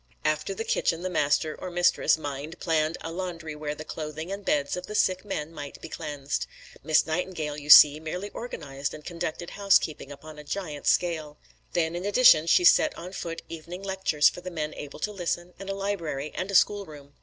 [0.25, 4.43] After the kitchen the master or mistress mind planned a laundry where the clothing and
[4.43, 6.47] beds of the sick men might be cleansed.
[6.83, 11.37] Miss Nightingale, you see, merely organised and conducted housekeeping upon a giant scale.
[11.73, 15.53] Then in addition she set on foot evening lectures for the men able to listen,
[15.59, 17.13] and a library and a schoolroom.